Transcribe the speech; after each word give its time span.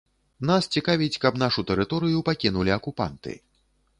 Нас 0.49 0.67
цікавіць, 0.77 1.17
каб 1.25 1.37
нашу 1.43 1.65
тэрыторыю 1.71 2.23
пакінулі 2.31 2.75
акупанты. 2.79 3.37